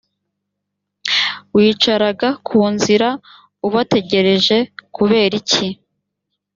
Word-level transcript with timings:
wicaraga 1.55 2.29
ku 2.47 2.59
nzira 2.73 3.07
ubategerejekuberiki 3.67 5.67